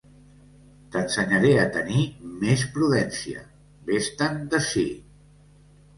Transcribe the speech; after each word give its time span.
T'ensenyaré 0.95 1.51
a 1.65 1.67
tenir 1.75 2.01
més 2.45 2.65
prudència! 2.79 3.47
Vés-te'n 3.91 4.45
d'ací! 4.55 4.87